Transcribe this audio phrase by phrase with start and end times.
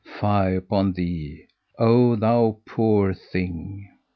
[0.19, 1.45] Fie upon thee,
[1.77, 3.87] O thou poor thing!"